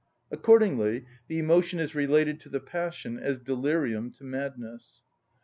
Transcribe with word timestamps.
Accordingly 0.31 1.05
the 1.27 1.37
emotion 1.37 1.77
is 1.77 1.93
related 1.93 2.39
to 2.39 2.49
the 2.49 2.59
passion 2.59 3.19
as 3.19 3.37
delirium 3.37 4.09
to 4.13 4.23
madness. 4.23 5.01